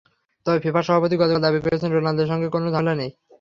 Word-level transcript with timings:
তবে 0.45 0.57
ফিফা 0.63 0.81
সভাপতি 0.83 1.15
গতকাল 1.17 1.39
দাবি 1.41 1.59
করেছেন, 1.61 1.89
রোনালদোর 1.91 2.29
সঙ্গে 2.31 2.47
কোনো 2.49 2.67
ঝামেলা 2.67 2.93
নেই 2.93 3.11
তাঁর। 3.11 3.19